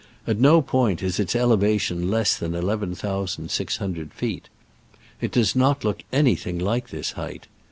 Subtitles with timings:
[0.25, 4.49] At no point is its elevation less than eleven thousand six hundred feet.
[5.21, 7.45] It does not look anything like this height.